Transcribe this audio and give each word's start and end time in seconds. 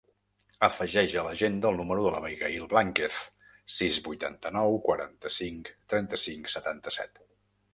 Afegeix 0.67 1.15
a 1.19 1.25
l'agenda 1.27 1.69
el 1.73 1.77
número 1.81 2.05
de 2.05 2.13
l'Abigaïl 2.15 2.65
Blanquez: 2.71 3.17
sis, 3.81 4.01
vuitanta-nou, 4.09 4.79
quaranta-cinc, 4.89 5.71
trenta-cinc, 5.95 6.51
setanta-set. 6.57 7.27